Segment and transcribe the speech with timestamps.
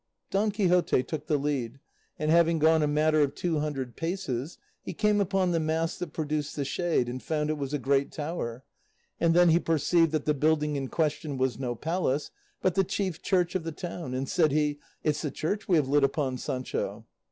[0.31, 1.79] Don Quixote took the lead,
[2.17, 6.11] and having gone a matter of two hundred paces he came upon the mass that
[6.11, 8.63] produced the shade, and found it was a great tower,
[9.19, 12.31] and then he perceived that the building in question was no palace,
[12.63, 15.87] but the chief church of the town, and said he, "It's the church we have
[15.87, 17.05] lit upon, Sancho."